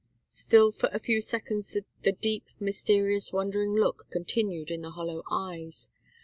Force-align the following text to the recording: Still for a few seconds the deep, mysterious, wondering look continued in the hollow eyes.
Still 0.33 0.71
for 0.71 0.89
a 0.91 0.97
few 0.97 1.21
seconds 1.21 1.77
the 2.01 2.11
deep, 2.11 2.45
mysterious, 2.59 3.31
wondering 3.31 3.73
look 3.75 4.07
continued 4.09 4.71
in 4.71 4.81
the 4.81 4.89
hollow 4.89 5.21
eyes. 5.29 5.91